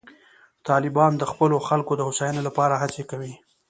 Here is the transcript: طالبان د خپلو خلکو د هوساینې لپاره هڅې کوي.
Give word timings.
طالبان 0.67 1.11
د 1.17 1.23
خپلو 1.31 1.57
خلکو 1.67 1.91
د 1.95 2.01
هوساینې 2.07 2.41
لپاره 2.47 2.79
هڅې 2.81 3.03
کوي. 3.11 3.33